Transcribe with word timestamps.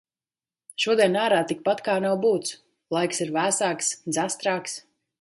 Šodien 0.85 1.17
ārā 1.25 1.41
tikpat 1.51 1.85
kā 1.89 1.99
nav 2.07 2.17
būts. 2.25 2.57
Laiks 2.99 3.25
ir 3.27 3.37
vēsāks, 3.39 3.97
dzestrāks. 4.11 4.81